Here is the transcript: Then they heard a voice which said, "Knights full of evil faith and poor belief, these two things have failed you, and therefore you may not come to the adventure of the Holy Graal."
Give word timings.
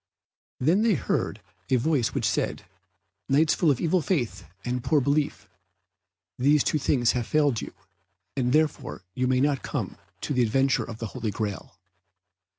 Then 0.59 0.81
they 0.81 0.95
heard 0.95 1.43
a 1.69 1.75
voice 1.75 2.11
which 2.15 2.27
said, 2.27 2.65
"Knights 3.29 3.53
full 3.53 3.69
of 3.69 3.79
evil 3.79 4.01
faith 4.01 4.45
and 4.65 4.83
poor 4.83 4.99
belief, 4.99 5.47
these 6.39 6.63
two 6.63 6.79
things 6.79 7.11
have 7.11 7.27
failed 7.27 7.61
you, 7.61 7.71
and 8.35 8.51
therefore 8.51 9.03
you 9.13 9.27
may 9.27 9.41
not 9.41 9.61
come 9.61 9.97
to 10.21 10.33
the 10.33 10.41
adventure 10.41 10.83
of 10.83 10.97
the 10.97 11.05
Holy 11.13 11.29
Graal." 11.29 11.77